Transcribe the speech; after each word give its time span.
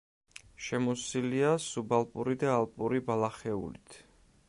შემოსილია 0.67 1.53
სუბალპური 1.67 2.37
და 2.45 2.53
ალპური 2.57 3.07
ბალახეულით. 3.11 4.01